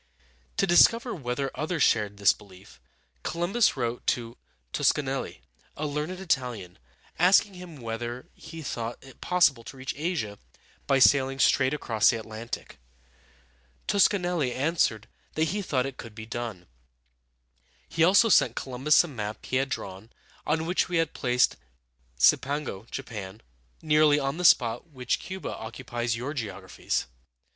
To 0.57 0.65
discover 0.65 1.13
whether 1.13 1.51
others 1.53 1.83
shared 1.83 2.17
this 2.17 2.33
belief, 2.33 2.81
Columbus 3.21 3.77
wrote 3.77 4.07
to 4.07 4.35
Tos 4.73 4.91
ca 4.93 5.03
nel´li, 5.03 5.41
a 5.77 5.85
learned 5.85 6.19
Italian, 6.19 6.79
asking 7.19 7.53
him 7.53 7.75
whether 7.77 8.27
he 8.33 8.63
thought 8.63 8.97
it 9.03 9.21
possible 9.21 9.63
to 9.65 9.77
reach 9.77 9.93
Asia 9.95 10.39
by 10.87 10.97
sailing 10.97 11.37
straight 11.37 11.71
across 11.75 12.09
the 12.09 12.17
Atlantic. 12.17 12.79
Toscanelli 13.87 14.51
answered 14.55 15.07
that 15.35 15.49
he 15.49 15.61
thought 15.61 15.85
it 15.85 15.97
could 15.97 16.15
be 16.15 16.25
done. 16.25 16.65
He 17.87 18.03
also 18.03 18.27
sent 18.27 18.55
Columbus 18.55 19.03
a 19.03 19.07
map 19.07 19.45
he 19.45 19.57
had 19.57 19.69
drawn, 19.69 20.09
on 20.47 20.65
which 20.65 20.85
he 20.85 20.95
had 20.95 21.13
placed 21.13 21.57
Cipango 22.17 22.89
(Japan) 22.89 23.39
nearly 23.83 24.17
on 24.19 24.37
the 24.37 24.45
spot 24.45 24.89
which 24.89 25.19
Cu´ba 25.19 25.51
occupies 25.59 26.15
in 26.15 26.21
your 26.21 26.33
geographies. 26.33 27.05